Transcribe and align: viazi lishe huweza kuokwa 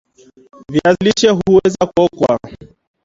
viazi 0.71 1.03
lishe 1.03 1.29
huweza 1.29 1.85
kuokwa 1.95 2.39